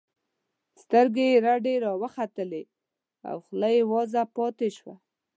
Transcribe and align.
سترګې 0.81 1.25
یې 1.31 1.37
رډې 1.45 1.75
راوختلې 1.85 2.63
او 3.29 3.37
خوله 3.45 3.69
یې 3.77 3.81
وازه 3.91 4.21
پاتې 4.35 4.67
شوه 4.77 4.95